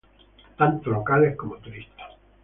Tanto 0.57 0.89
locales, 0.89 1.37
como 1.37 1.57
turistas. 1.57 2.13